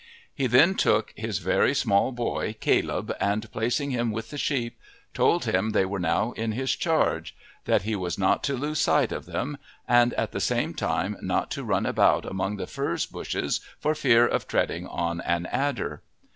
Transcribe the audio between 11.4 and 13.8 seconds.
to run about among the furze bushes